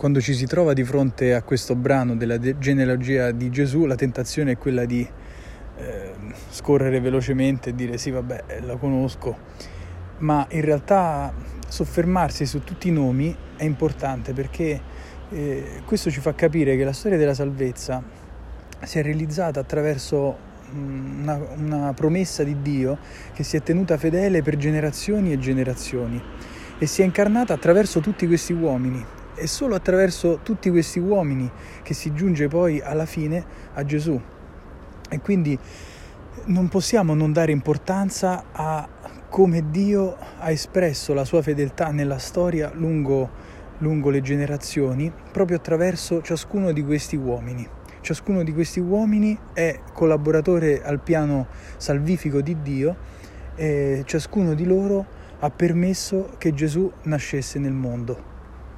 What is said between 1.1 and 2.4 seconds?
a questo brano della